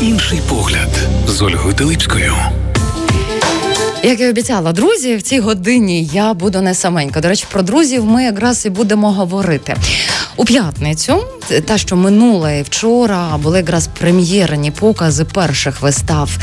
[0.00, 0.88] Інший погляд
[1.26, 2.34] з Ольгою Телипською.
[4.02, 7.20] Як і обіцяла, друзі, в цій годині я буду не саменька.
[7.20, 9.76] До речі, про друзів ми якраз і будемо говорити
[10.36, 11.24] у п'ятницю.
[11.66, 16.38] Та, що минула і вчора були якраз прем'єрні покази перших вистав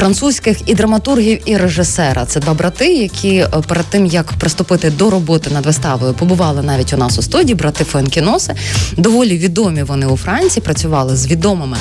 [0.00, 2.26] французьких і драматургів, і режисера.
[2.26, 6.92] Це два брати, які е, перед тим як приступити до роботи над виставою, побували навіть
[6.92, 7.54] у нас у студії.
[7.54, 8.54] Брати Фенкіноси.
[8.96, 10.64] Доволі відомі вони у Франції.
[10.64, 11.76] Працювали з відомими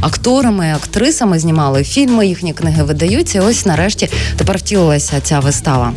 [0.00, 2.26] акторами, актрисами, знімали фільми.
[2.26, 3.38] Їхні книги видаються.
[3.38, 5.92] І Ось нарешті тепер втілилася ця вистава.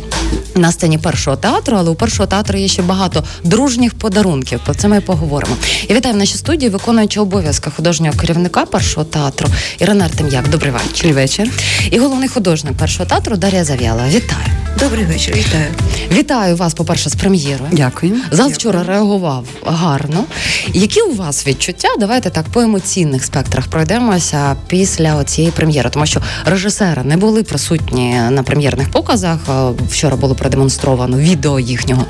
[0.54, 4.60] На сцені першого театру, але у першого театру є ще багато дружніх подарунків.
[4.64, 5.56] Про це ми поговоримо.
[5.88, 10.48] Я вітаю в нашій студії, виконуючи обов'язки художнього керівника першого театру Ірина Артем'як.
[10.48, 10.90] Добрий вечір.
[10.94, 11.50] Добрий вечір.
[11.90, 14.08] І головний художник першого театру Дар'я Зав'яла.
[14.08, 14.46] Вітаю.
[14.78, 15.66] Добрий вечір, вітаю.
[16.12, 17.70] Вітаю вас, по-перше, з прем'єрою.
[17.72, 18.16] Дякую.
[18.30, 20.24] Зал вчора реагував гарно.
[20.74, 21.88] Які у вас відчуття?
[21.98, 28.20] Давайте так по емоційних спектрах пройдемося після цієї прем'єри, тому що режисери не були присутні
[28.30, 29.38] на прем'єрних показах.
[29.48, 32.04] Е, Вчора було продемонстровано відео їхнього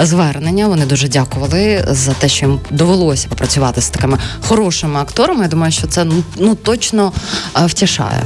[0.00, 0.68] звернення.
[0.68, 5.42] Вони дуже дякували за те, що їм довелося попрацювати з такими хорошими акторами.
[5.42, 7.12] Я думаю, що це ну, ну точно
[7.62, 8.22] е, втішає.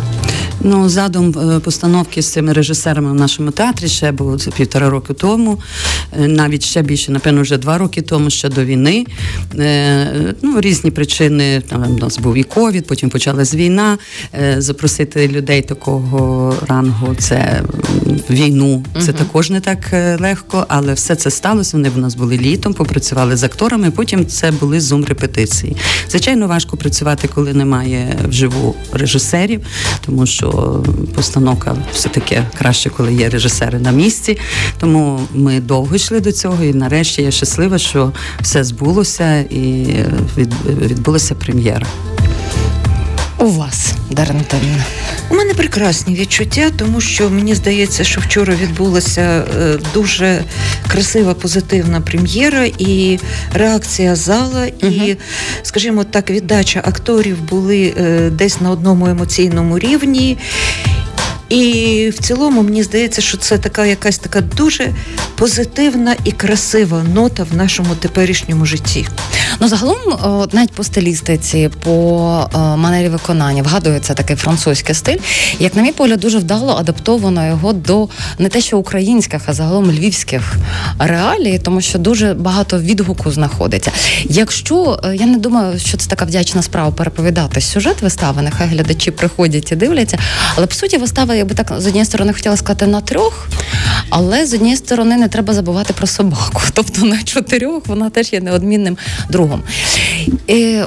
[0.60, 5.58] Ну, задум е, постановки з цими режисерами в нашому театрі ще було півтора року тому,
[6.20, 9.06] е, навіть ще більше, напевно, вже два роки тому, ще до війни.
[9.58, 11.60] Е, Ну, різні причини.
[11.60, 13.98] Там у нас був і ковід, потім почалась війна.
[14.58, 17.62] Запросити людей такого рангу, це
[18.30, 18.84] війну.
[19.00, 19.78] Це також не так
[20.20, 21.76] легко, але все це сталося.
[21.76, 23.90] Вони в нас були літом, попрацювали з акторами.
[23.90, 25.76] Потім це були зум-репетиції.
[26.10, 29.60] Звичайно, важко працювати, коли немає вживу режисерів,
[30.06, 30.45] тому що
[31.14, 34.38] постановка все таки краще, коли є режисери на місці.
[34.80, 39.86] Тому ми довго йшли до цього, і нарешті я щаслива, що все збулося і
[40.36, 41.86] від- відбулася прем'єра.
[43.38, 44.44] У вас, Дарина.
[45.30, 50.44] У мене прекрасні відчуття, тому що мені здається, що вчора відбулася е, дуже
[50.88, 53.18] красива позитивна прем'єра і
[53.52, 55.16] реакція зала, і,
[55.62, 60.38] скажімо так, віддача акторів були е, десь на одному емоційному рівні.
[61.48, 64.92] І в цілому мені здається, що це така якась така дуже
[65.36, 69.06] позитивна і красива нота в нашому теперішньому житті.
[69.60, 71.90] Ну, загалом, о, навіть по стилістиці, по
[72.52, 75.16] о, манері виконання вгадується такий французький стиль.
[75.58, 78.08] Як, на мій погляд, дуже вдало адаптовано його до
[78.38, 80.54] не те, що українських, а загалом львівських
[80.98, 83.92] реалій, тому що дуже багато відгуку знаходиться.
[84.24, 89.10] Якщо е, я не думаю, що це така вдячна справа переповідати сюжет вистави, нехай глядачі
[89.10, 90.18] приходять і дивляться.
[90.56, 93.48] Але по суті, вистава, я би так з однієї сторони хотіла сказати на трьох,
[94.10, 96.62] але з однієї сторони не треба забувати про собаку.
[96.74, 98.96] Тобто на чотирьох вона теж є неодмінним
[99.30, 99.62] другом.
[100.46, 100.80] І,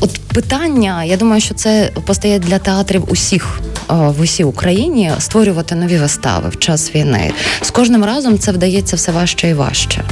[0.00, 3.60] от питання, я думаю, що це постає для театрів усіх.
[3.90, 7.32] е, В усій Україні створювати нові вистави в час війни.
[7.62, 10.02] З кожним разом це вдається все важче і важче.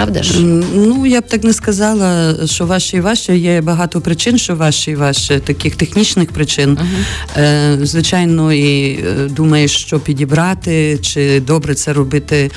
[0.00, 0.40] Правда ж?
[0.74, 3.36] Ну, я б так не сказала, що важче і важче.
[3.36, 6.78] Є багато причин, що важче і важче, таких технічних причин.
[7.36, 12.50] Е, звичайно, і е, думаєш, що підібрати, чи добре це робити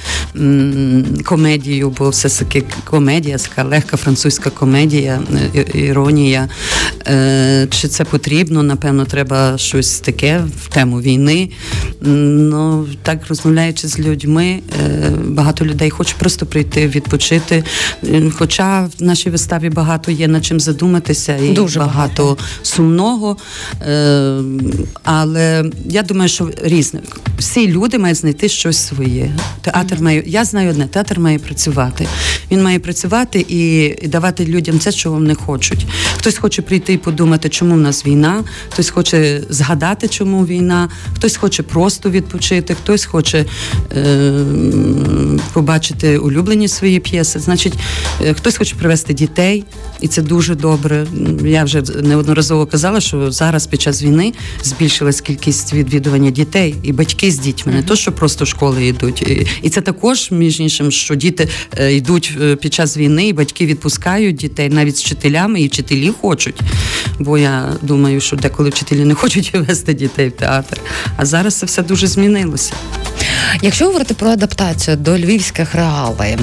[1.25, 5.21] комедію, бо все таки комедія, така легка французька комедія,
[5.55, 6.49] е, іронія.
[7.07, 8.63] Е, чи це потрібно?
[8.63, 11.49] Напевно, треба щось таке в тему війни.
[12.01, 17.32] Ну, так розмовляючи з людьми, е, багато людей хочуть просто прийти відпочити.
[17.51, 17.63] Е,
[18.37, 23.37] Хоча в нашій виставі багато є над чим задуматися і Дуже багато, сумного.
[23.81, 24.41] Е,
[25.03, 26.99] Але я думаю, що різне.
[27.37, 29.31] Всі люди мають знайти щось своє.
[29.61, 30.23] Театр має.
[30.25, 32.07] Я знаю одне, театр має працювати.
[32.51, 35.85] Він має працювати і, і давати людям це, що вони хочуть.
[36.17, 41.35] Хтось хоче прийти і подумати, чому в нас війна, хтось хоче згадати, чому війна, хтось
[41.37, 43.45] хоче просто відпочити, хтось хоче
[43.95, 44.33] е,
[45.53, 47.12] побачити улюблені свої п'єси.
[47.21, 47.73] Значить,
[48.21, 49.63] е, хтось хоче привезти дітей,
[50.01, 51.07] і це дуже добре.
[51.45, 54.33] Я вже неодноразово казала, що зараз під час війни
[54.63, 59.21] збільшилась кількість відвідування дітей і батьки з дітьми, не то, що просто школи йдуть.
[59.61, 63.65] І, це також, між іншим, що діти е, йдуть е, під час війни, і батьки
[63.65, 66.61] відпускають дітей навіть з вчителями, і вчителі хочуть.
[67.19, 70.77] Бо я думаю, що деколи вчителі не хочуть вести дітей в театр.
[71.17, 72.73] А зараз це все дуже змінилося.
[73.61, 76.37] Якщо говорити про адаптацію до львівських реалій,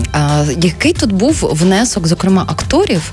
[0.62, 3.12] Який тут був внесок, зокрема, акторів?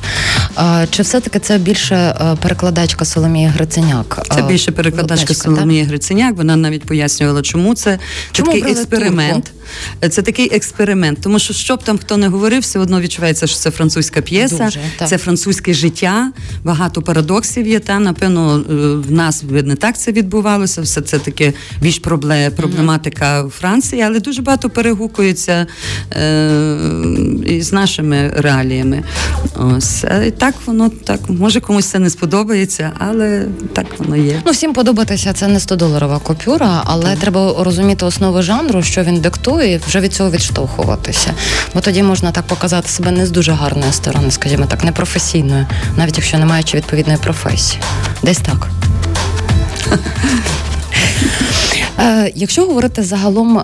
[0.90, 4.28] Чи все-таки це більше е, перекладачка Соломія Гриценяк?
[4.36, 5.34] Це більше перекладачка?
[5.34, 6.36] Соломія Гриценяк.
[6.36, 8.00] Вона навіть пояснювала, чому це
[8.32, 9.52] Чому такий експеримент.
[10.10, 13.58] Це такий експеримент, тому що що б там хто не говорив, все одно відчувається, що
[13.58, 16.32] це французька п'єса, Дуже, це французьке життя.
[16.64, 18.04] Багато парадоксів є там.
[18.04, 18.74] Напевно, е,
[19.08, 20.82] в нас не так це відбувалося.
[20.82, 25.68] Все це таке більш пробле- проблематика Франції, але дуже багато перегукується
[26.14, 26.50] е,
[27.45, 29.04] із нашими реаліями.
[29.56, 34.42] Ось і так воно так може комусь це не сподобається, але так воно є.
[34.45, 39.74] Ну, всім подобатися це не 100-доларова купюра, але треба розуміти основи жанру, що він диктує,
[39.74, 41.34] і вже від цього відштовхуватися.
[41.74, 45.66] Бо тоді можна так показати себе не з дуже гарної сторони, скажімо так, непрофесійної,
[45.98, 47.81] навіть якщо не маючи відповідної професії.
[48.24, 48.68] Десь так.
[52.00, 53.64] Е, Якщо говорити загалом, е,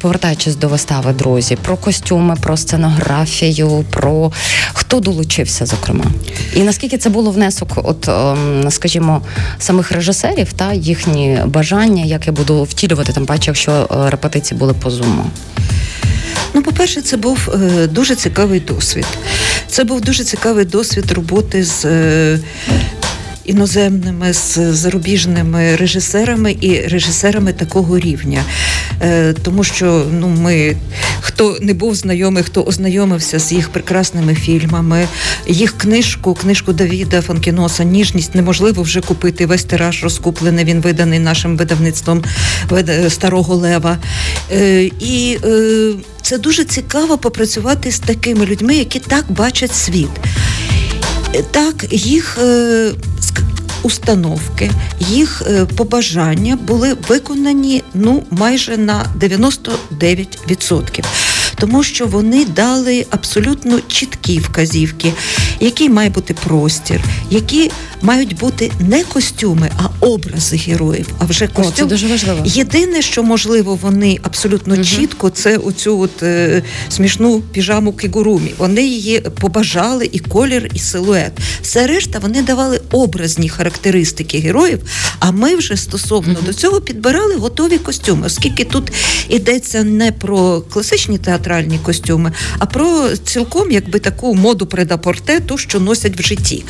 [0.00, 4.32] повертаючись до вистави, друзі, про костюми, про сценографію, про
[4.72, 6.04] хто долучився, зокрема,
[6.54, 9.22] і наскільки це було внесок, от ем, скажімо,
[9.58, 14.72] самих режисерів та їхні бажання, як я буду втілювати, тим паче, якщо е, репетиції були
[14.72, 15.24] по зуму.
[16.54, 19.06] Ну, по-перше, це був е, дуже цікавий досвід.
[19.68, 21.84] Це був дуже цікавий досвід роботи з.
[21.84, 22.38] Е,
[23.44, 28.44] Іноземними з зарубіжними режисерами і режисерами такого рівня,
[29.02, 30.76] е, тому що ну ми
[31.20, 35.08] хто не був знайомий, хто ознайомився з їх прекрасними фільмами,
[35.46, 39.46] їх книжку, книжку Давіда Фанкіноса Ніжність неможливо вже купити.
[39.46, 40.64] Весь тираж розкуплений.
[40.64, 42.24] Він виданий нашим видавництвом
[43.08, 43.98] Старого Лева.
[44.52, 45.92] Е, І е,
[46.22, 50.10] це дуже цікаво попрацювати з такими людьми, які так бачать світ.
[51.50, 52.38] Так, їх
[53.84, 54.70] установки,
[55.00, 61.04] їх е, побажання були виконані ну майже на 99%.
[61.64, 65.12] Тому що вони дали абсолютно чіткі вказівки,
[65.60, 67.00] який має бути простір,
[67.30, 67.70] які
[68.02, 71.06] мають бути не костюми, а образи героїв.
[71.18, 72.42] А вже О, це дуже важливо.
[72.44, 78.54] Єдине, що можливо, вони абсолютно чітко, це оцю от е, смішну піжаму кігурумі.
[78.58, 81.32] Вони її побажали і колір, і силует.
[81.62, 84.80] Все решта вони давали образні характеристики героїв.
[85.18, 88.92] А ми вже стосовно до цього підбирали готові костюми, оскільки тут
[89.28, 91.18] йдеться не про класичні
[91.54, 96.64] театральні костюми, а про цілком якби таку моду предапорте, ту, що носять в житті.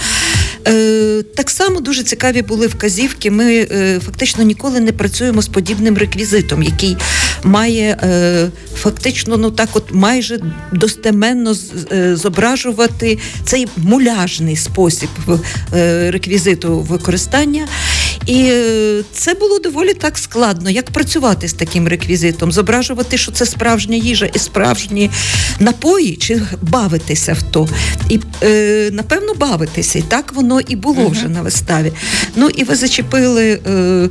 [0.69, 3.31] Е, так само дуже цікаві були вказівки.
[3.31, 6.96] Ми е, фактично ніколи не працюємо з подібним реквізитом, який
[7.44, 10.38] має е, фактично, ну так, от майже
[10.72, 15.08] достеменно з- е, зображувати цей муляжний спосіб
[15.75, 17.69] е, реквізиту використання.
[18.26, 23.46] І е, це було доволі так складно, як працювати з таким реквізитом, зображувати, що це
[23.46, 25.10] справжня їжа і справжні
[25.60, 27.68] напої, чи бавитися в то.
[28.08, 29.98] І е, напевно бавитися.
[29.98, 31.92] І так воно і було вже на виставі.
[32.36, 33.60] Ну і ви зачепили.
[33.66, 34.08] Е,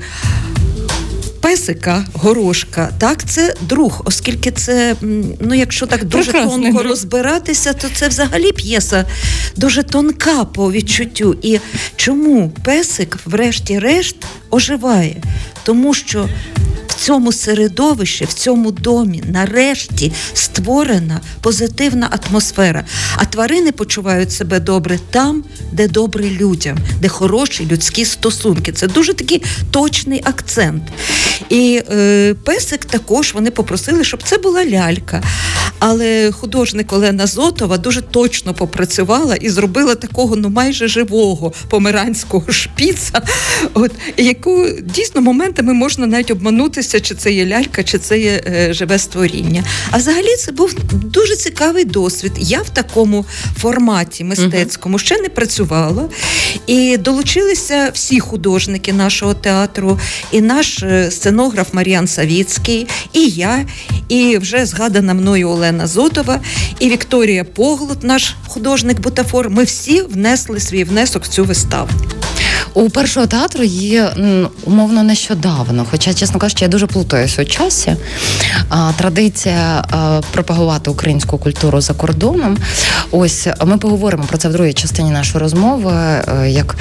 [1.44, 4.95] Песика, горошка, так, це друг, оскільки це,
[5.40, 6.92] ну якщо так дуже Прекрасний тонко друг.
[6.92, 9.06] розбиратися, то це взагалі п'єса
[9.56, 11.38] дуже тонка по відчуттю.
[11.42, 11.60] І
[11.95, 14.16] чому песик, врешті-решт,
[14.51, 15.16] оживає?
[15.63, 16.30] Тому що
[17.04, 22.86] цьому середовищі, в цьому домі, нарешті створена позитивна атмосфера.
[23.16, 28.72] А тварини почувають себе добре там, де добре людям, де хороші людські стосунки.
[28.72, 30.84] Це дуже такий точний акцент.
[31.50, 35.24] І е, песик також вони попросили, щоб це була лялька.
[35.80, 43.22] Але художник Олена Зотова дуже точно попрацювала і зробила такого ну майже живого померанського шпіца,
[43.74, 48.74] от яку дійсно моментами можна навіть обманутися, чи це є лялька, чи це є е,
[48.74, 49.64] живе створіння.
[49.92, 52.32] А взагалі це був дуже цікавий досвід.
[52.38, 53.26] Я в такому
[53.58, 56.10] форматі мистецькому ще не працювала.
[56.68, 60.00] І долучилися всі художники нашого театру,
[60.32, 63.66] і наш е, сценограф Мар'ян Савіцький, і я,
[64.10, 66.40] і вже згадана мною Олена Зотова,
[66.80, 69.50] і Вікторія Поглот, наш художник бутафор.
[69.50, 71.90] Ми всі внесли свій внесок в цю виставу.
[72.75, 74.10] У першого театру є
[74.65, 77.96] умовно нещодавно, хоча, чесно кажучи, я дуже плутаюся у часі.
[78.98, 79.86] Традиція
[80.32, 82.58] пропагувати українську культуру за кордоном.
[83.12, 85.92] Ось ми поговоримо про це в другій частині нашої розмови.
[85.94, 86.75] е, Як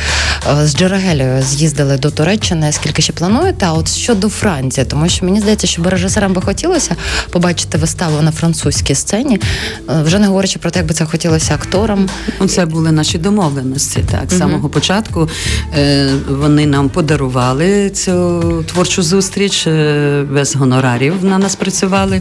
[0.63, 3.67] е, з Джерагелею з'їздили до Туреччини, скільки ще плануєте?
[3.67, 6.97] А от щодо Франції, тому що мені здається, що режисерам би хотілося
[7.31, 9.41] побачити виставу на французькій сцені,
[9.91, 12.09] е, вже не говорячи про те, як би це хотілося акторам.
[12.41, 14.05] Ну, Це були наші домовленості.
[14.11, 15.29] Так, з самого початку.
[15.83, 19.67] Е, Вони нам подарували цю творчу зустріч
[20.31, 21.25] без гонорарів.
[21.25, 22.21] На нас працювали,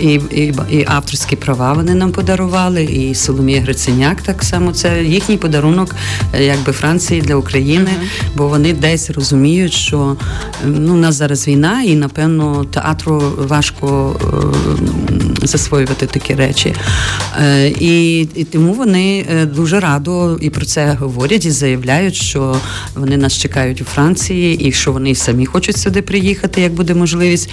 [0.00, 4.72] і і, і авторські права вони нам подарували, і Соломія Гриценяк так само.
[4.72, 5.94] Це їхній подарунок,
[6.40, 7.90] якби Франції для України,
[8.36, 10.16] бо вони десь розуміють, що
[10.64, 14.16] ну у нас зараз війна, і напевно театру важко
[15.42, 16.74] засвоювати такі речі.
[17.80, 22.56] І, і тому вони дуже радо і про це говорять і заявляють, що
[22.94, 27.50] вони нас чекають у Франції, і що вони самі хочуть сюди приїхати, як буде можливість.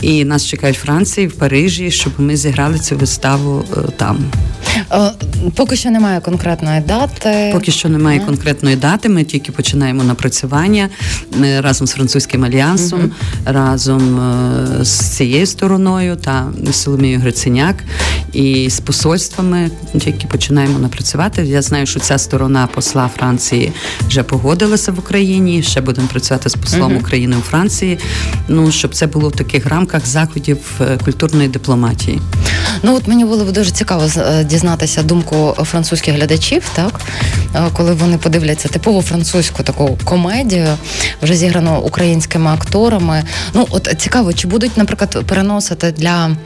[0.00, 3.64] І нас чекають в Франції, в Парижі, щоб ми зіграли цю виставу
[3.96, 4.18] там.
[5.54, 7.50] Поки що немає конкретної дати.
[7.52, 9.08] Поки що немає конкретної дати.
[9.08, 10.88] Ми тільки починаємо напрацювання
[11.58, 13.10] разом з французьким альянсом, uh
[13.44, 14.20] разом
[14.82, 17.76] з цією стороною та Соломією Гриценяк
[18.32, 19.70] і з посольствами.
[20.00, 21.42] Тільки починаємо напрацювати.
[21.44, 23.72] Я знаю, що ця сторона посла Франції
[24.08, 25.62] вже погодилася в Україні.
[25.62, 27.98] Ще будемо працювати з послом uh України у Франції.
[28.48, 32.20] Ну щоб це було в таких рамках заходів культурної дипломатії.
[32.82, 34.04] Ну от мені було б дуже цікаво
[34.44, 37.00] дізнатися думку французьких глядачів, так
[37.72, 40.68] коли вони подивляться типову французьку таку комедію,
[41.22, 43.22] вже зіграну українськими акторами.
[43.54, 46.36] Ну от цікаво, чи будуть, наприклад, переносити для,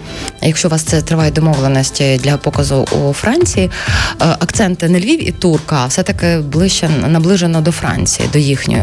[0.42, 3.70] якщо у вас це триває домовленості для показу у Франції,
[4.18, 8.82] акценти не Львів і Турка, а все таки ближче наближено до Франції, до їхньої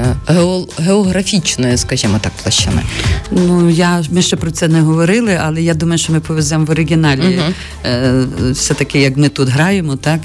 [0.80, 2.82] географічної, скажімо так, площини.
[3.32, 6.70] Ну я ми ще про це не говорили, але я думаю, що ми повеземо в
[6.70, 7.40] оригіналі.
[7.84, 8.52] Uh-huh.
[8.52, 10.20] Все таки, як ми тут граємо, так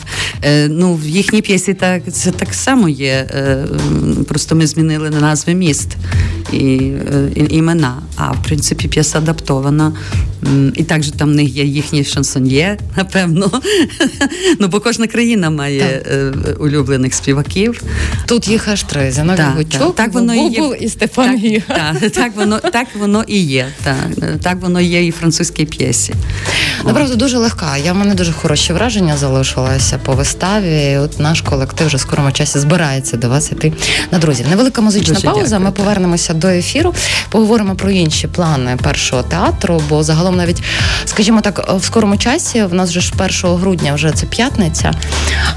[0.45, 3.29] е, ну в їхній п'єсі так це так само є.
[3.31, 3.67] Е,
[4.29, 5.89] просто ми змінили назви міст
[6.53, 6.59] і,
[7.35, 8.03] і імена.
[8.17, 9.93] А в принципі п'єса адаптована.
[10.75, 13.51] І також там в них є їхні шансон'є, напевно.
[14.61, 16.61] Ну, бо кожна країна має так.
[16.61, 17.83] улюблених співаків.
[18.27, 20.77] Тут їх аж три Зіновій Гучук, так воно і є.
[20.81, 23.67] і Степан так, так, так, воно так воно і є.
[23.85, 23.97] Так,
[24.43, 26.15] так воно є і в французькій п'єсі.
[26.85, 27.77] Направду дуже легка.
[27.77, 30.97] Я в мене дуже хороші враження залишилося по виставі.
[30.97, 33.73] От наш колектив вже в скорому часі збирається до вас іти
[34.11, 34.47] на друзі.
[34.51, 35.43] Невелика музична дуже пауза.
[35.43, 35.61] Дякую.
[35.61, 36.95] Ми повернемося до ефіру,
[37.29, 40.63] поговоримо про інші плани першого театру, бо загалом навіть,
[41.05, 43.13] скажімо так, в скорому часі в нас вже ж
[43.45, 44.93] 1 грудня вже це п'ятниця.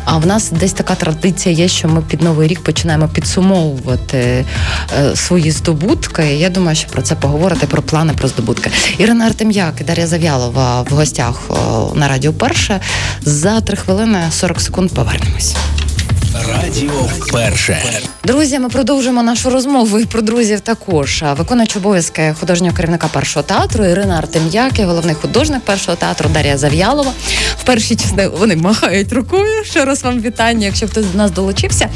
[0.05, 5.15] А в нас десь така традиція є, що ми під новий рік починаємо підсумовувати е,
[5.15, 6.23] свої здобутки.
[6.23, 8.71] Я думаю, що про це поговорити, про плани про здобутки.
[8.97, 11.41] Ірина Артем'як і Дар'я Зав'ялова в гостях
[11.95, 12.79] на радіо перше.
[13.21, 15.55] За три хвилини 40 секунд повернемось.
[16.47, 17.83] Радіо перше
[18.23, 18.59] друзі.
[18.59, 20.59] Ми продовжуємо нашу розмову і про друзів.
[20.59, 26.57] Також виконуючи обов'язки художнього керівника першого театру Ірина Артем'як і головний художник першого театру Дар'я
[26.57, 27.11] Зав'ялова.
[27.57, 29.63] В першій частині вони махають рукою.
[29.63, 31.89] Ще раз вам вітання, якщо хтось до нас долучився.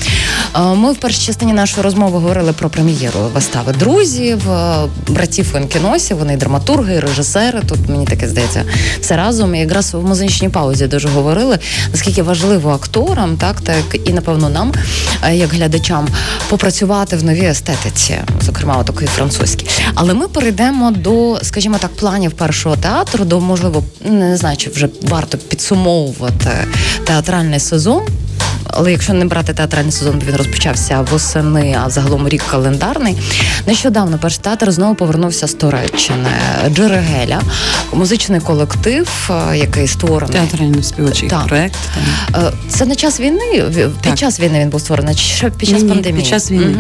[0.75, 4.41] Ми в першій частині нашої розмови говорили про прем'єру вистави друзів,
[5.07, 6.17] братів Фенкіносів.
[6.17, 7.61] Вони драматурги, режисери.
[7.67, 8.65] Тут мені таке здається
[9.01, 9.55] все разом.
[9.55, 11.59] І якраз в музичній паузі дуже говорили
[11.91, 14.73] наскільки важливо акторам, так так і напевно нам,
[15.23, 16.07] е, як глядачам,
[16.49, 19.67] попрацювати в новій естетиці, зокрема такої французькій.
[19.95, 24.89] Але ми перейдемо до, скажімо так, планів першого театру, до можливо, не знаю, чи вже
[25.01, 26.49] варто підсумовувати
[27.05, 28.01] театральний сезон
[28.75, 33.17] але якщо не брати театральний сезон, він розпочався восени, а загалом рік календарний.
[33.67, 36.29] Нещодавно перший театр знову повернувся з Туреччини.
[36.69, 37.41] Джерегеля,
[37.93, 41.47] музичний колектив, е, який створений театральний співочий так.
[41.47, 41.77] проект.
[42.31, 42.43] Так.
[42.43, 43.63] Е, це на час війни.
[43.73, 44.15] Під так.
[44.15, 46.21] час війни він був створений чи під час Ні, пандемії?
[46.21, 46.75] Під час війни.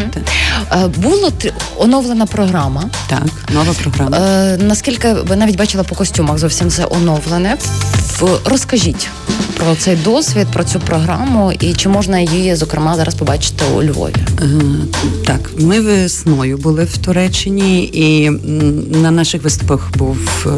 [0.71, 0.87] Угу.
[0.97, 1.31] Було
[1.77, 2.83] оновлена програма.
[3.07, 3.23] Так,
[3.53, 4.19] нова програма.
[4.57, 7.57] Наскільки ви навіть бачили по костюмах, зовсім це оновлене.
[8.45, 9.09] Розкажіть
[9.57, 14.15] про цей досвід, про цю програму і чи можна її, зокрема, зараз побачити у Львові?
[14.41, 14.45] Е,
[15.25, 18.29] так, ми весною були в Туреччині, і
[19.01, 20.51] на наших виступах був е,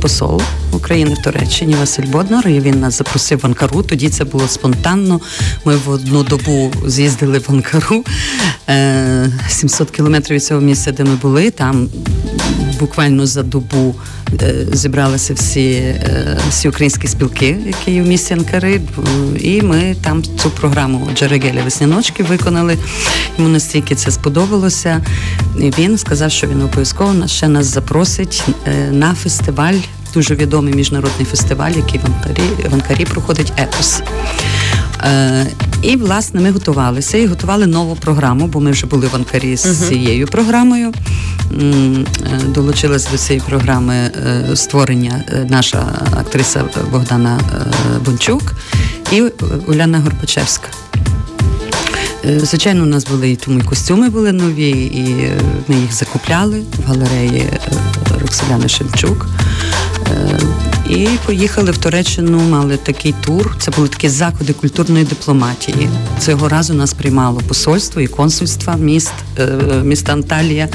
[0.00, 0.42] посол
[0.72, 2.48] України в Туреччині Василь Боднар.
[2.48, 3.82] і Він нас запросив в Анкару.
[3.82, 5.20] Тоді це було спонтанно.
[5.64, 8.04] Ми в одну добу з'їздили в Анкару
[9.48, 11.50] 700 е, кілометрів від цього місця, де ми були.
[11.50, 11.88] Там
[12.80, 13.94] буквально за добу
[14.72, 15.94] зібралися всі
[16.48, 18.80] всі українські спілки, які є в місті Анкари,
[19.38, 22.78] і ми там цю програму Джерегеля Весняночки виконали.
[23.38, 25.00] Йому настільки це сподобалося.
[25.60, 29.78] І Він сказав, що він обов'язково ще нас запросить е, на фестиваль,
[30.14, 34.02] дуже відомий міжнародний фестиваль, який в Анкарі, в Анкарі проходить Етос.
[35.84, 39.56] Е, і власне ми готувалися і готували нову програму, бо ми вже були в Анкарі
[39.56, 39.88] з uh-huh.
[39.88, 40.92] цією програмою.
[40.92, 42.04] Е,
[42.48, 44.10] долучилась до цієї програми
[44.54, 47.40] створення наша актриса Богдана
[48.04, 48.42] Бончук
[49.12, 49.22] і
[49.66, 50.68] Уляна Горбачевська.
[52.24, 55.92] Е, звичайно, у нас були і тому і костюми були нові, і е, ми їх
[55.92, 57.58] закупляли в галереї е,
[58.20, 59.26] Роксоляни Шемчук.
[60.96, 63.56] І поїхали в Туреччину, мали такий тур.
[63.58, 65.88] Це були такі заходи культурної дипломатії.
[66.20, 69.12] Цього разу нас приймало посольство і консульство міст,
[69.84, 70.68] міста Анталія.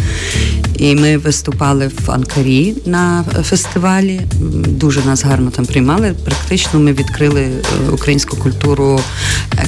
[0.77, 4.21] І ми виступали в Анкарі на фестивалі.
[4.67, 6.15] Дуже нас гарно там приймали.
[6.25, 7.47] Практично ми відкрили
[7.91, 8.99] українську культуру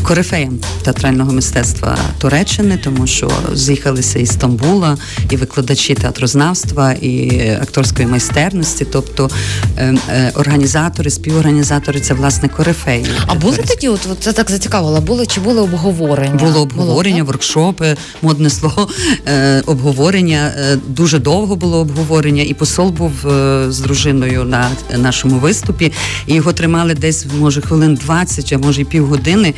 [0.03, 4.97] корифеям театрального мистецтва Туреччини, тому що з'їхалися із Стамбула
[5.29, 9.29] і викладачі театрознавства і акторської майстерності, тобто
[9.77, 13.05] е, е, організатори, співорганізатори це власне корифеї.
[13.27, 16.35] А були тоді, от, от це так зацікавило, були чи були обговорення?
[16.35, 18.89] Було обговорення, було, воркшопи, модне слово,
[19.27, 20.51] е, обговорення.
[20.99, 25.91] Е, дуже довго було обговорення, і посол був е, з дружиною на нашому виступі.
[26.27, 29.53] І його тримали десь, може, хвилин 20, а може і півгодини.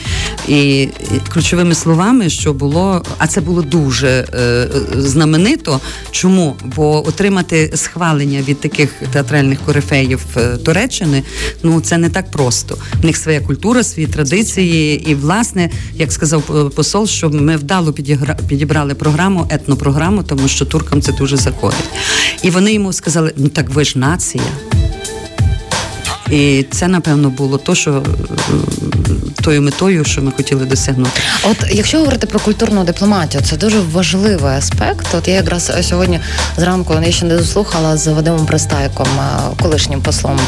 [0.47, 0.87] І
[1.33, 4.67] ключовими словами, що було, а це було дуже е,
[4.97, 5.79] знаменито.
[6.11, 6.55] Чому?
[6.75, 11.23] Бо отримати схвалення від таких театральних корифеїв е, Туреччини,
[11.63, 12.77] ну це не так просто.
[13.01, 17.93] В них своя культура, свої традиції, і власне, як сказав посол, що ми вдало
[18.47, 21.89] підібрали програму, етнопрограму, тому що туркам це дуже заходить.
[22.43, 24.43] І вони йому сказали: ну так ви ж нація.
[26.31, 28.03] І це напевно було то, що
[29.41, 31.21] тою метою, що ми хотіли досягнути.
[31.43, 35.07] От якщо говорити про культурну дипломатію, це дуже важливий аспект.
[35.17, 36.19] От я якраз сьогодні
[36.57, 39.07] зранку я ще не дослухала з Вадимом Пристайком,
[39.61, 40.39] колишнім послом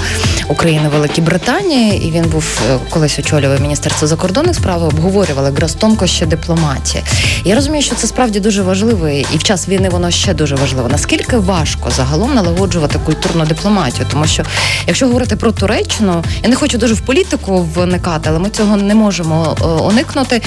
[0.47, 4.83] України Великій Британії, і він був е, колись очолював міністерство закордонних справ.
[4.83, 7.03] Обговорювали якраз тонкощі дипломатії.
[7.45, 10.89] Я розумію, що це справді дуже важливо, і в час війни воно ще дуже важливо.
[10.89, 14.07] Наскільки важко загалом налагоджувати культурну дипломатію?
[14.11, 14.43] Тому що
[14.87, 18.95] якщо говорити про Туреччину, я не хочу дуже в політику вникати, але ми цього не
[18.95, 19.55] можемо
[19.87, 20.41] уникнути уникнути.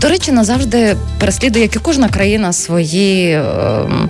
[0.00, 4.08] Туреччина завжди переслідує, як і кожна країна, свої ем,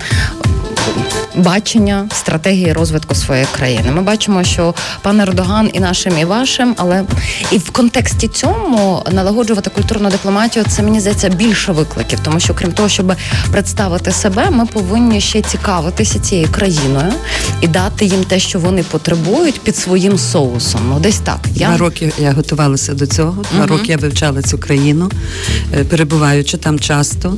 [1.34, 3.92] бачення стратегії розвитку своєї країни.
[3.92, 7.04] Ми бачимо, що пан Ердоган і нашим, і вашим, але
[7.50, 12.72] і в контексті цьому налагоджувати культурну дипломатію це мені здається більше викликів, тому що крім
[12.72, 13.12] того, щоб
[13.50, 17.12] представити себе, ми повинні ще цікавитися цією країною
[17.60, 20.80] і дати їм те, що вони потребують під своїм соусом.
[20.88, 21.40] Ну десь так.
[21.54, 21.68] Я...
[21.68, 23.44] Два роки я готувалася до цього.
[23.52, 23.76] Два угу.
[23.76, 25.10] роки я вивчала цю країну,
[25.74, 27.36] е, перебуваючи там часто,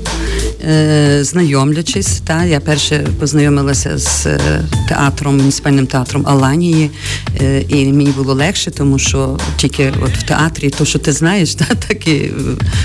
[0.68, 2.20] е, знайомлячись.
[2.26, 6.90] Та я перше познайомилася з е, театром, муніципальним театром Аланії,
[7.40, 11.54] е, і мені було легше, тому що тільки от в театрі, то що ти знаєш,
[11.62, 12.32] та такі е,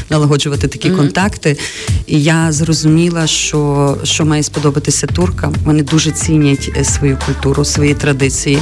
[0.10, 0.98] налагоджувати такі mm-hmm.
[0.98, 1.58] контакти.
[2.08, 5.54] І я зрозуміла, що що має сподобатися туркам.
[5.65, 8.60] Вони дуже цінять свою культуру, свої традиції.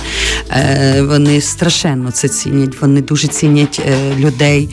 [1.01, 2.81] Вони страшенно це цінять.
[2.81, 3.81] Вони дуже цінять
[4.17, 4.69] людей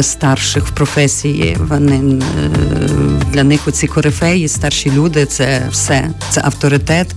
[0.00, 1.56] старших в професії.
[1.68, 2.22] Вони
[3.32, 6.10] для них оці корифеї, старші люди це все.
[6.30, 7.08] Це авторитет,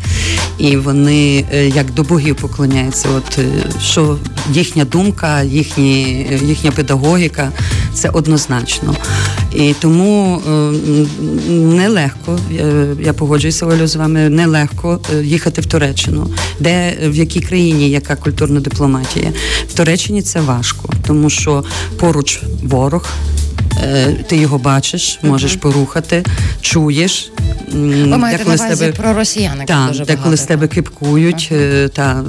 [0.58, 3.10] і вони е, як до богів поклоняються.
[3.18, 3.46] От е,
[3.82, 4.18] що
[4.52, 7.52] їхня думка, їхні, їхня педагогіка
[7.94, 8.96] це однозначно.
[9.56, 10.52] І тому е,
[11.52, 12.40] нелегко,
[13.02, 18.60] я погоджуюся Олю з вами, нелегко їхати в Туреччину, де в якій країні яка культурна
[18.60, 19.32] дипломатія.
[19.70, 21.64] В Туреччині це важко, тому що
[22.00, 23.10] поруч ворог.
[24.28, 26.24] Ти його бачиш, можеш порухати,
[26.62, 27.32] чуєш,
[27.72, 28.92] ви маєте на увазі тебе...
[28.92, 31.88] про росіян, Так, дуже деколи з тебе кипкують ага.
[31.88, 32.24] та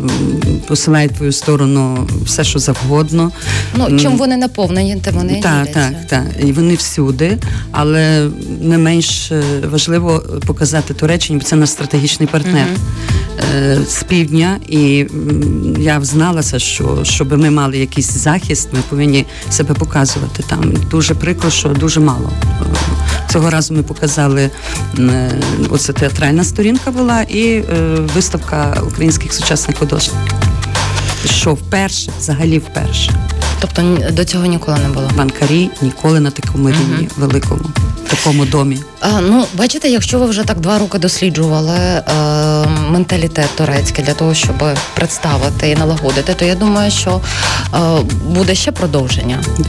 [0.66, 3.32] посилають твою сторону все, що завгодно.
[3.74, 6.24] Ну чим вони наповнені, тим вони так, так, так.
[6.44, 7.38] І вони всюди,
[7.70, 8.28] але
[8.60, 12.80] не менш е, важливо показати Туреччині, бо це наш стратегічний партнер угу.
[13.88, 14.58] З півдня.
[14.68, 15.06] І
[15.78, 20.72] я взналася, що щоб ми мали якийсь захист, ми повинні себе показувати там.
[20.90, 22.32] Дуже прикро, що дуже мало.
[23.32, 24.50] Цього разу ми показали
[24.98, 25.32] е,
[25.70, 27.64] оце театральна сторінка була і е,
[28.14, 30.34] виставка українських сучасних художників.
[31.24, 33.12] Що вперше, взагалі вперше.
[33.60, 35.10] Тобто до цього ніколи не було?
[35.16, 37.64] В Анкарі ніколи на такому рівні uh великому
[38.08, 38.78] такому домі?
[39.22, 42.02] Ну, бачите, якщо ви вже так два роки досліджували е,
[42.90, 47.20] менталітет турецький для того, щоб представити і налагодити, то я думаю, що
[47.74, 47.78] е,
[48.26, 49.40] буде ще продовження.
[49.58, 49.64] Да.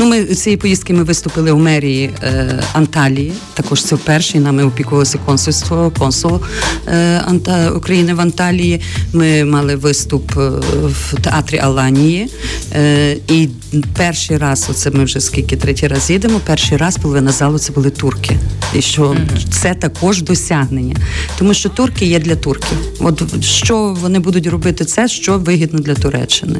[0.00, 3.32] Ну, ми цієї поїздки ми виступили в мерії е, Анталії.
[3.54, 6.40] Також це вперше нами опікувалося консульство, консул
[6.88, 8.80] е, Анта, України в Анталії.
[9.12, 10.50] Ми мали виступ е,
[10.82, 12.30] в театрі Аланії.
[12.72, 13.48] Е, і
[13.96, 16.40] перший раз, оце ми вже скільки третій раз їдемо.
[16.46, 18.36] Перший раз половина залу це були турки,
[18.74, 19.16] і що
[19.50, 20.96] це також досягнення,
[21.38, 22.78] тому що турки є для турків.
[23.00, 26.58] От що вони будуть робити, це що вигідно для Туреччини,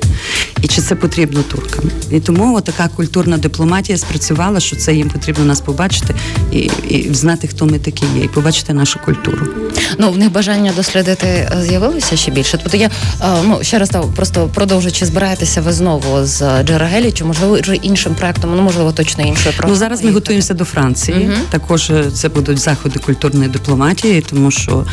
[0.62, 1.85] і чи це потрібно туркам.
[2.11, 6.14] І тому така культурна дипломатія спрацювала, що це їм потрібно нас побачити
[6.53, 9.46] і, і знати, хто ми такі є, і побачити нашу культуру.
[9.98, 12.59] Ну в них бажання дослідити е, з'явилося ще більше.
[12.62, 17.24] Тобто я е, ну ще раз просто продовжу, чи збираєтеся ви знову з Джерагелі, чи
[17.24, 19.55] можливо вже іншим проектом, ну можливо, точно іншою?
[19.68, 21.27] Ну зараз ми готуємося до Франції.
[21.27, 21.37] Угу.
[21.50, 24.87] Також е, це будуть заходи культурної дипломатії, тому що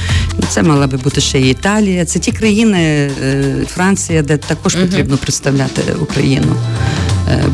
[0.50, 2.06] це мала би бути ще і Італія.
[2.06, 3.12] Це ті країни,
[3.68, 6.56] Франція, де також потрібно представляти Україну.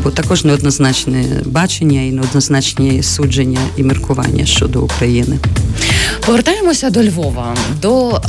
[0.02, 5.38] Бо також неоднозначне бачення і неоднозначні судження і міркування щодо України.
[6.26, 8.20] Повертаємося до Львова, до е,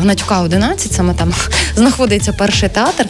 [0.00, 1.32] Гнатюка 11, саме там
[1.76, 3.06] знаходиться перший театр.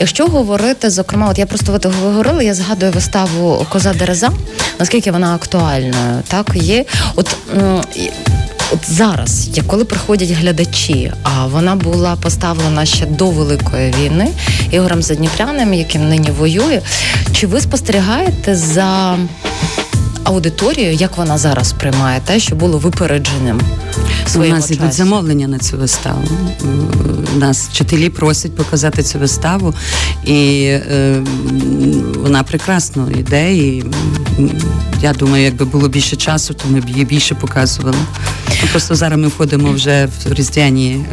[0.00, 4.30] Якщо говорити, зокрема, от я просто ви говорили, я згадую виставу Коза Дереза,
[4.78, 6.84] наскільки вона актуальною, так є.
[7.14, 7.36] От
[8.72, 14.28] От зараз, як коли приходять глядачі, а вона була поставлена ще до Великої війни
[14.70, 16.80] Ігорем Задніпряним, яким нині воює.
[17.32, 19.18] Чи ви спостерігаєте за
[20.24, 23.60] аудиторією, як вона зараз приймає те, що було випередженим?
[24.36, 26.22] У нас ідуть замовлення на цю виставу.
[27.36, 29.74] Нас вчителі просять показати цю виставу,
[30.24, 31.22] і е,
[32.16, 33.54] вона прекрасно йде.
[33.54, 33.84] І
[35.02, 37.98] я думаю, якби було більше часу, то ми б її більше показували.
[38.70, 41.04] Просто зараз ми входимо вже в різдвяні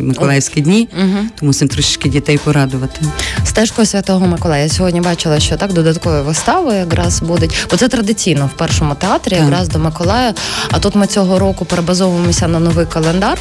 [0.00, 1.08] Миколаївські дні, угу.
[1.10, 3.00] тому мусимо трошечки дітей порадувати.
[3.44, 4.62] Стежкою Святого Миколая.
[4.62, 9.30] Я сьогодні бачила, що так додаткові вистави якраз будуть, бо це традиційно в першому театрі,
[9.30, 9.40] так.
[9.40, 10.34] якраз до Миколая.
[10.70, 13.38] А тут ми цього року перебазовуємося на новий календар.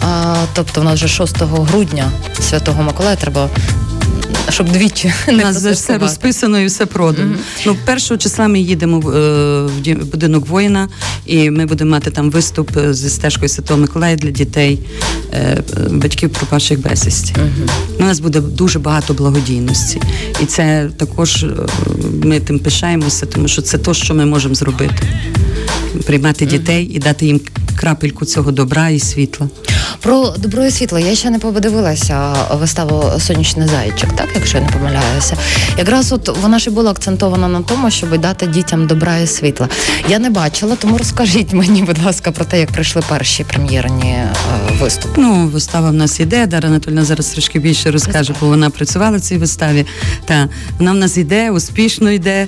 [0.00, 3.50] А, Тобто, в нас вже 6 грудня Святого Миколая треба
[4.48, 7.32] щоб двічі У нас вже все розписано і все продано.
[7.32, 7.66] Mm-hmm.
[7.66, 10.88] Ну, першого числа ми їдемо в, е, в будинок воїна,
[11.26, 14.78] і ми будемо мати там виступ е, зі стежкою Святого Миколая для дітей,
[15.32, 17.32] е, батьків пропавших безвісті.
[17.32, 18.02] Mm-hmm.
[18.02, 20.00] У нас буде дуже багато благодійності,
[20.42, 21.46] і це також
[22.24, 25.02] ми тим пишаємося, тому що це те, що ми можемо зробити.
[26.06, 27.40] Приймати дітей і дати їм
[27.76, 29.48] крапельку цього добра і світла.
[30.00, 34.70] Про добро і світло я ще не подивилася виставу Сонячний зайчик, так якщо я не
[34.70, 35.36] помиляюся.
[35.78, 39.68] Якраз от вона ж і була акцентована на тому, щоб дати дітям добра і світла.
[40.08, 44.32] Я не бачила, тому розкажіть мені, будь ласка, про те, як прийшли перші прем'єрні е,
[44.80, 45.20] виступи.
[45.20, 46.46] Ну, вистава в нас іде.
[46.46, 49.86] Дара Анатольна зараз трошки більше розкаже, бо вона працювала в цій виставі.
[50.24, 52.46] Та вона в нас йде, успішно йде,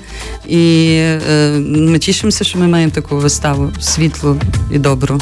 [0.48, 4.36] і е, ми тішимося, що ми маємо таку виставу світлу
[4.72, 5.20] і добру.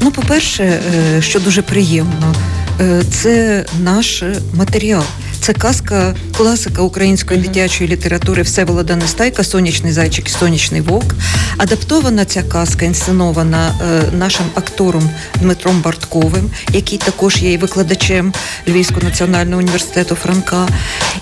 [0.00, 2.34] Ну, по-перше, е, що дуже приємно,
[2.80, 4.22] е, це наш
[4.54, 5.04] матеріал.
[5.46, 11.14] Це казка, класика української дитячої літератури Всеволода Нестайка Сонячний зайчик і сонячний вовк.
[11.56, 18.32] Адаптована ця казка, інсценована е, нашим актором Дмитром Бартковим, який також є і викладачем
[18.68, 20.68] Львівського національного університету Франка.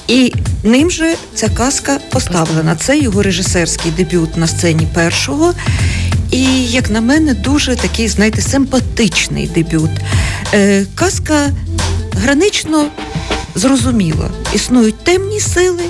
[0.08, 0.32] І
[0.62, 2.76] ним же ця казка поставлена.
[2.76, 5.54] Це його режисерський дебют на сцені першого.
[6.35, 9.90] І, як на мене, дуже такий, знаєте, симпатичний дебют.
[10.55, 11.51] Е, Казка
[12.12, 12.87] гранично
[13.55, 14.31] зрозуміла.
[14.55, 15.83] Існують темні сили,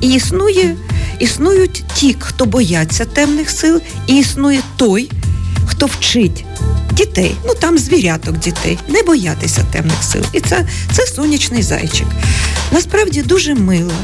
[0.00, 0.76] і існує,
[1.18, 5.10] існують ті, хто бояться темних сил, і існує той,
[5.66, 6.44] хто вчить
[6.92, 10.22] дітей, ну там звіряток дітей, не боятися темних сил.
[10.32, 12.06] І це, це сонячний зайчик.
[12.72, 13.94] Насправді дуже мила,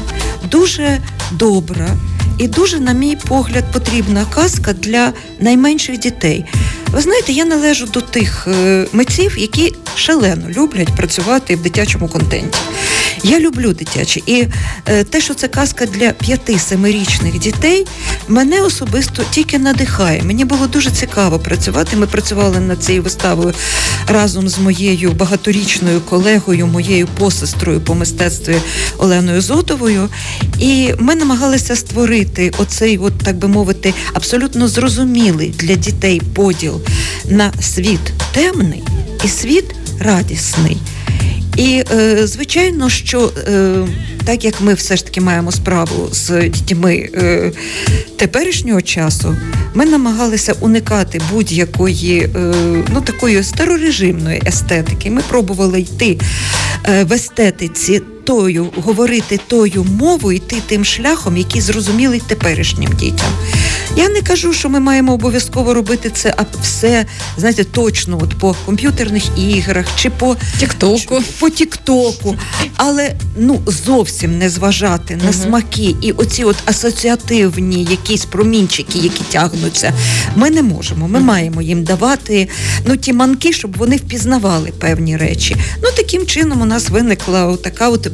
[0.51, 1.97] дуже добра.
[2.37, 6.45] І дуже, на мій погляд, потрібна казка для найменших дітей.
[6.95, 12.59] Ви знаєте, я належу до тих е, митців, які шалено люблять працювати в дитячому контенті.
[13.23, 14.23] Я люблю дитячі.
[14.25, 14.47] І
[14.85, 17.85] е, те, що це казка для п'яти-семирічних дітей,
[18.27, 20.23] мене особисто тільки надихає.
[20.23, 21.97] Мені було дуже цікаво працювати.
[21.97, 23.53] Ми працювали над цією виставою
[24.07, 28.55] разом з моєю багаторічною колегою, моєю посестрою по мистецтві
[28.97, 30.09] Оленою Зотовою.
[30.59, 36.81] І ми намагалися створити оцей, от так би мовити, абсолютно зрозумілий для дітей поділ
[37.29, 38.83] на світ темний
[39.23, 40.77] і світ радісний.
[41.57, 43.87] І е, звичайно, що е,
[44.25, 47.51] так як ми все ж таки маємо справу з дітьми е,
[48.17, 49.35] теперішнього часу,
[49.73, 52.29] ми намагалися уникати будь-якої е,
[52.93, 55.09] ну такої старорежимної естетики.
[55.09, 56.19] Ми пробували йти
[56.85, 63.29] е, в естетиці тою, говорити тою мовою, йти тим шляхом, який зрозумілий теперішнім дітям.
[63.97, 67.05] Я не кажу, що ми маємо обов'язково робити це, а все
[67.37, 71.21] знаєте, точно от по комп'ютерних іграх чи по Тіктоку.
[71.39, 72.35] По Тіктоку,
[72.75, 79.93] але ну зовсім не зважати на смаки і оці от асоціативні якісь промінчики, які тягнуться.
[80.35, 81.07] Ми не можемо.
[81.07, 82.49] Ми маємо їм давати
[82.85, 85.55] ну ті манки, щоб вони впізнавали певні речі.
[85.83, 88.07] Ну таким чином у нас виникла така от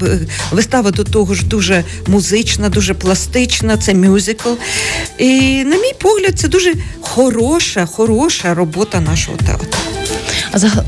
[0.52, 4.50] вистава до того ж дуже музична, дуже пластична, це мюзикл.
[5.18, 9.68] І, на мій погляд, це дуже хороша, хороша робота нашого театру.
[10.52, 10.84] А Е,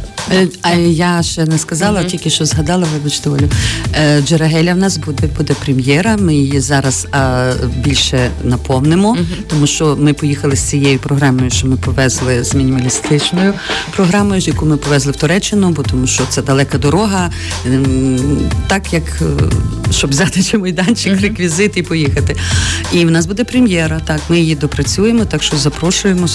[0.61, 2.09] А я ще не сказала, Мгм.
[2.09, 3.49] тільки що згадала, вибачте, Олю.
[3.95, 6.17] Е, Джерегеля в нас буде, буде прем'єра.
[6.17, 11.75] Ми її зараз а, більше наповнимо, тому що ми поїхали з цією програмою, що ми
[11.77, 13.53] повезли з мінімалістичною
[13.95, 17.31] програмою, яку ми повезли в Туреччину, бо тому що це далека дорога.
[17.65, 19.25] Ем, Так як е,
[19.91, 22.35] щоб взяти чи майданчик, реквізит і поїхати.
[22.93, 24.01] І в нас буде прем'єра.
[24.05, 26.27] Так, ми її допрацюємо, так що запрошуємо.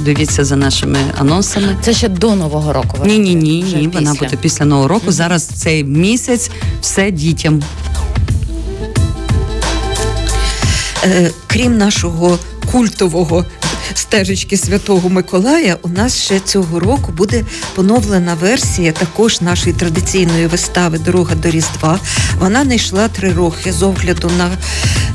[0.00, 1.76] Дивіться за нашими анонсами.
[1.82, 2.89] це ще до нового року.
[2.98, 3.88] Ви Ні, ні, ні, ні.
[3.92, 5.12] Вона буде після нового року.
[5.12, 6.50] Зараз цей місяць
[6.80, 7.62] все дітям.
[11.04, 12.38] Е, крім нашого
[12.72, 13.44] культового
[13.94, 20.98] стежечки Святого Миколая, у нас ще цього року буде поновлена версія також нашої традиційної вистави
[20.98, 21.98] Дорога до Різдва.
[22.38, 24.50] Вона не йшла три роки з огляду на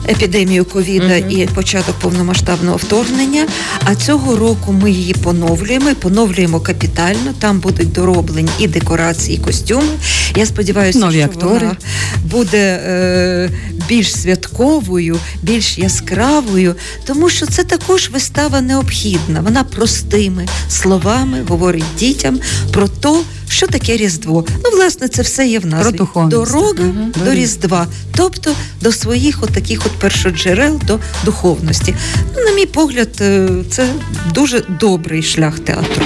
[0.10, 3.48] епідемію ковіда і початок повномасштабного вторгнення.
[3.84, 7.34] А цього року ми її поновлюємо поновлюємо капітально.
[7.40, 9.94] Там будуть дороблені і декорації, і костюми.
[10.36, 11.50] Я сподіваюся, Нові що актори.
[11.50, 11.76] вона
[12.24, 13.50] буде е,
[13.88, 19.42] більш святковою, більш яскравою, тому що це також вистава необхідна.
[19.42, 22.40] Вона простими словами говорить дітям
[22.72, 23.16] про те,
[23.50, 24.46] що таке Різдво.
[24.64, 25.84] Ну, власне, це все є в назві.
[25.84, 26.32] Про духовність.
[26.32, 27.12] Дорога угу.
[27.26, 28.52] до Різдва, тобто
[28.82, 31.96] до своїх от таких от першоджерел, до духовності.
[32.36, 33.88] Ну, на мій погляд, е, це
[34.34, 36.06] дуже добрий шлях театру.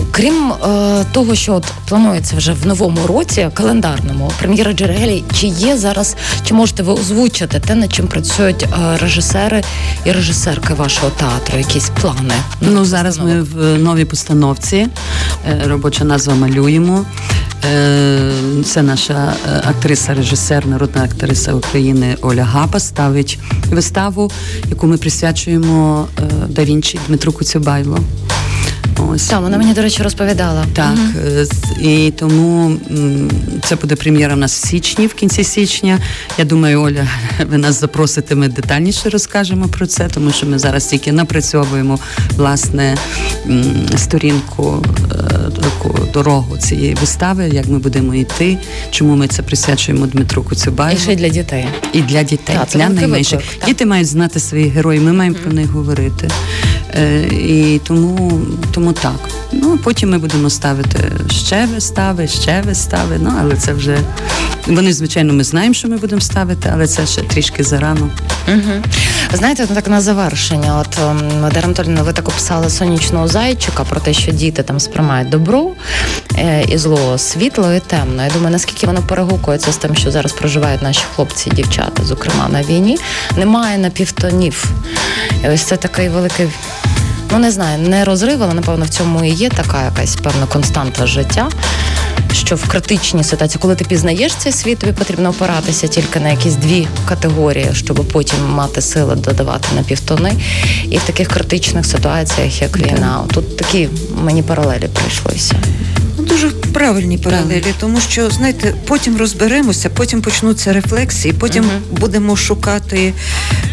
[0.00, 5.46] Е, Крім е, того, що от планується вже в новому році, календарному прем'єра Джерелі, чи
[5.46, 9.62] є зараз, чи можете ви озвучити те, над чим працюють е, режисери
[10.04, 11.58] і режисерки вашого театру?
[11.58, 12.34] Якісь плани?
[12.60, 14.76] Ну зараз ми в новій постановці.
[14.76, 14.88] Е,
[15.66, 17.04] Робоча назва малюємо.
[17.64, 18.32] Е,
[18.64, 23.38] Це наша е, актриса, режисер, народна актриса України Оля Гапа ставить
[23.70, 24.30] виставу,
[24.70, 26.64] яку ми присвячуємо е, Да
[27.08, 27.98] Дмитру Куцюбайло.
[28.98, 29.26] Ось.
[29.28, 30.64] Так, вона мені, до речі, розповідала.
[30.72, 30.94] Так,
[31.42, 32.76] з- і тому
[33.64, 35.98] це буде прем'єра в нас в січні, в кінці січня.
[36.38, 37.06] Я думаю, Оля,
[37.50, 41.98] ви нас запросите, ми детальніше розкажемо про це, тому що ми зараз тільки напрацьовуємо
[42.36, 42.96] власне
[43.96, 45.14] сторінку, е,
[45.62, 48.58] таку дорогу цієї вистави, як ми будемо йти,
[48.90, 50.98] чому ми це присвячуємо Дмитру Коцюбаєву.
[51.00, 51.66] І ще й для дітей.
[51.92, 53.40] І для дітей, Так, для найменших.
[53.40, 53.66] виклик.
[53.66, 56.28] Діти мають знати своїх героїв, ми маємо про них говорити.
[56.96, 58.40] Е, і тому,
[58.72, 59.28] тому так.
[59.52, 63.18] Ну, потім ми будемо ставити ще вистави, ще вистави.
[63.20, 63.98] Ну, але це вже.
[64.66, 68.10] Вони, звичайно, ми знаємо, що ми будемо ставити, але це ще трішки зарано.
[68.48, 68.82] Угу.
[69.32, 74.12] Знаєте, так на завершення, от ем, Дар'я Анатоліївна, ви так описали сонячного зайчика про те,
[74.12, 75.70] що діти там сприймають добро
[76.38, 78.24] е, і зло, світло і темно.
[78.24, 82.48] Я думаю, наскільки воно перегукується з тим, що зараз проживають наші хлопці і дівчата, зокрема
[82.48, 82.98] на війні,
[83.36, 84.70] немає напівтонів.
[85.44, 86.48] І ось це такий великий.
[87.30, 91.06] Ну не знаю, не розрив, але напевно в цьому і є така якась певна константа
[91.06, 91.48] життя.
[92.32, 96.54] Що в критичній ситуації, коли ти пізнаєш цей світ, тобі потрібно опиратися тільки на якісь
[96.54, 100.32] дві категорії, щоб потім мати сили додавати на півтони.
[100.90, 103.88] І в таких критичних ситуаціях, як війна, тут такі
[104.22, 105.54] мені паралелі прийшлися.
[106.28, 113.14] Дуже правильні паралелі, тому що знаєте, потім розберемося, потім почнуться рефлексії, потім будемо шукати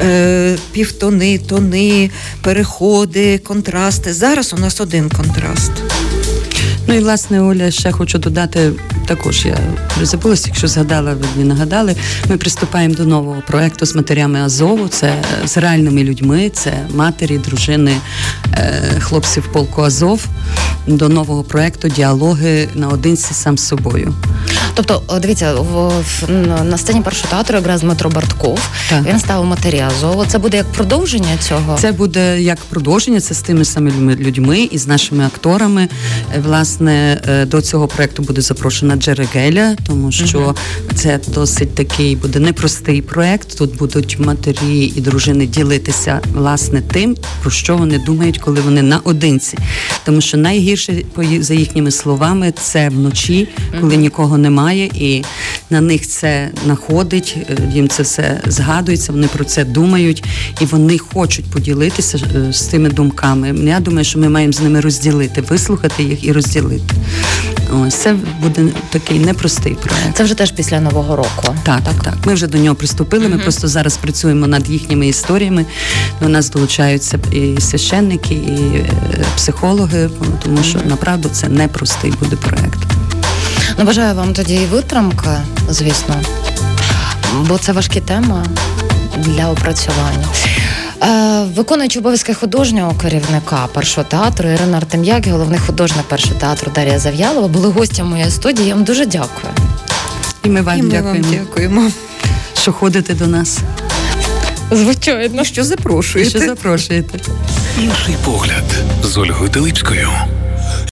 [0.01, 2.09] е, півтони, тони,
[2.41, 4.13] переходи, контрасти.
[4.13, 5.71] Зараз у нас один контраст.
[6.87, 8.71] Ну і власне, Оля, ще хочу додати
[9.15, 9.45] також.
[9.45, 9.57] Я
[9.97, 11.95] вже забулася, якщо згадала, ви мені нагадали.
[12.29, 14.87] Ми приступаємо до нового проекту з матерями Азову.
[14.87, 15.13] Це
[15.45, 17.95] з реальними людьми, це матері, дружини
[18.53, 20.25] е, хлопців полку Азов.
[20.87, 24.13] До нового проекту діалоги наодинці сам з собою.
[24.73, 26.29] Тобто, дивіться, в, в-
[26.63, 29.03] на сцені першого театру якраз Дмитро Бартков Так.
[29.05, 30.25] він став матері Азову.
[30.25, 31.77] Це буде як продовження цього.
[31.79, 35.87] Це буде як продовження, це з тими самими людьми і з нашими акторами.
[36.35, 40.55] Е, Власне, е, до цього проекту буде запрошена Джерегеля, тому що
[40.95, 43.57] це досить такий буде непростий проект.
[43.57, 49.57] Тут будуть матері і дружини ділитися власне тим, про що вони думають, коли вони наодинці.
[50.05, 51.03] Тому що найгірше
[51.39, 53.47] за їхніми словами це вночі,
[53.81, 55.23] коли нікого немає, і
[55.69, 60.23] на них це находить, е, їм це все згадується, вони про це думають,
[60.61, 63.69] і вони хочуть поділитися е, з цими думками.
[63.69, 66.95] Я думаю, що ми маємо з ними розділити, вислухати їх і розділити.
[67.71, 70.17] Ось це буде такий непростий проект.
[70.17, 71.55] Це вже теж після нового року.
[71.63, 72.13] Так, так, так.
[72.25, 73.27] Ми вже до нього приступили.
[73.27, 75.65] Ми просто зараз працюємо над їхніми історіями.
[76.21, 78.89] До нас долучаються і священники, і е,
[79.35, 80.09] психологи,
[80.43, 82.79] тому що направду це непростий буде проект.
[83.79, 85.29] Ну, бажаю вам тоді і витримки,
[85.69, 86.15] звісно,
[87.47, 88.45] бо це важкі теми
[89.17, 90.27] для опрацювання.
[91.03, 97.47] Е, Виконуючи обов'язки художнього керівника першого театру Ірина Артем'як, головний художник першого театру Дар'я Зав'ялова,
[97.47, 98.67] були гостями моєї студії.
[98.67, 99.53] Я вам дуже дякую.
[100.45, 101.91] І ми вам І ми дякуємо, вам дякуємо.
[102.61, 103.59] що ходите до нас.
[104.71, 105.43] Звичайно.
[105.43, 106.29] Що І запрошуєте.
[106.29, 107.19] що запрошуєте.
[107.79, 108.63] Інший погляд
[109.03, 110.09] з Ольгою Телипською.